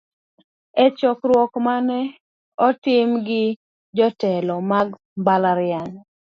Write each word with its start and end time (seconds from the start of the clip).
E 0.83 0.85
chokruok 0.99 1.51
manene 1.65 1.99
otim 2.67 3.09
gi 3.27 3.43
jotelo 3.97 4.55
mag 4.71 4.87
mbalariany. 5.19 5.95